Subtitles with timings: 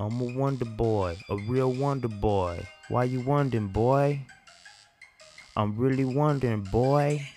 [0.00, 2.66] I'm a wonder boy, a real wonder boy.
[2.88, 4.20] Why you wondering, boy?
[5.54, 7.28] I'm really wondering, boy.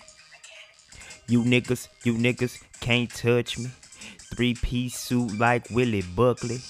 [1.27, 3.69] You niggas, you niggas can't touch me.
[4.33, 6.61] Three piece suit like Willie Buckley.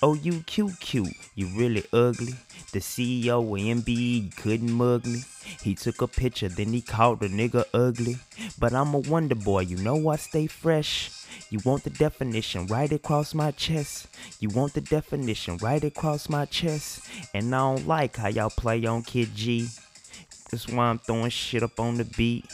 [0.00, 2.34] Oh, you cute, cute, you really ugly.
[2.72, 5.24] The CEO of MBE couldn't mug me.
[5.60, 8.18] He took a picture, then he called the nigga ugly.
[8.60, 11.10] But I'm a wonder boy, you know I stay fresh.
[11.50, 14.06] You want the definition right across my chest.
[14.38, 17.00] You want the definition right across my chest.
[17.34, 19.68] And I don't like how y'all play on Kid G.
[20.50, 22.44] That's why I'm throwing shit up on the beat.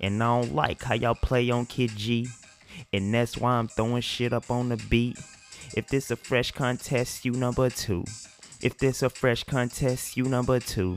[0.00, 2.26] And I don't like how y'all play on Kid G.
[2.92, 5.16] And that's why I'm throwing shit up on the beat.
[5.74, 8.04] If this a fresh contest, you number two.
[8.60, 10.96] If this a fresh contest, you number two.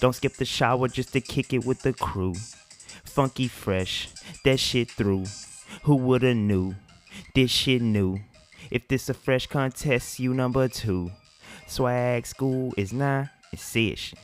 [0.00, 2.34] Don't skip the shower just to kick it with the crew.
[3.04, 4.08] Funky fresh,
[4.44, 5.24] that shit through.
[5.84, 6.74] Who woulda knew?
[7.34, 8.18] This shit new.
[8.70, 11.12] If this a fresh contest, you number two.
[11.66, 14.18] Swag school is not in session.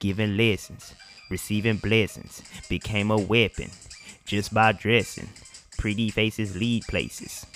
[0.00, 0.94] Giving lessons,
[1.30, 3.70] receiving blessings, became a weapon
[4.24, 5.28] just by dressing.
[5.78, 7.46] Pretty faces lead places.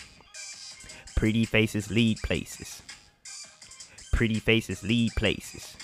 [1.22, 2.82] Pretty faces lead places.
[4.12, 5.76] Pretty faces lead places.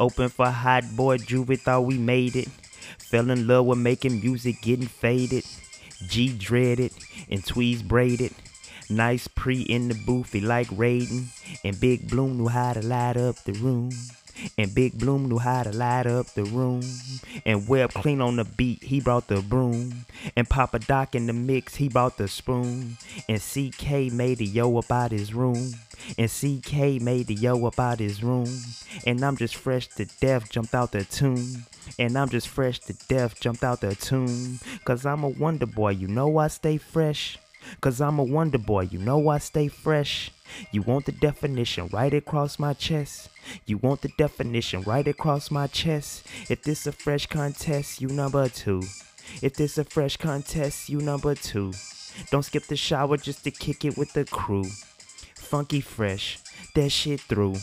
[0.00, 2.48] Open for hot boy Juvie, thought we made it.
[2.98, 5.44] Fell in love with making music, getting faded.
[6.08, 6.90] G dreaded
[7.30, 8.32] and tweeds braided.
[8.90, 11.28] Nice pre in the booth, he like raiding.
[11.62, 13.92] And Big Bloom knew how to light up the room.
[14.58, 16.82] And Big Bloom knew how to light up the room.
[17.44, 20.04] And Webb clean on the beat, he brought the broom.
[20.36, 22.96] And Papa Doc in the mix, he brought the spoon.
[23.28, 25.74] And CK made the yo about his room.
[26.18, 28.48] And CK made the yo about his room.
[29.06, 31.66] And I'm just fresh to death, jumped out the tomb.
[31.98, 34.58] And I'm just fresh to death, jumped out the tune.
[34.84, 37.38] Cause I'm a wonder boy, you know I stay fresh.
[37.80, 40.30] Cause I'm a wonder boy, you know I stay fresh.
[40.70, 43.28] You want the definition right across my chest.
[43.66, 46.26] You want the definition right across my chest.
[46.48, 48.82] If this a fresh contest, you number two.
[49.40, 51.72] If this a fresh contest, you number two.
[52.30, 54.64] Don't skip the shower just to kick it with the crew.
[55.34, 56.38] Funky fresh,
[56.74, 57.56] that shit through.